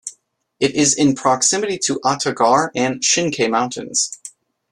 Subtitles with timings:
[0.59, 4.17] It is in proximity to Ata Ghar and Shinkay mountains.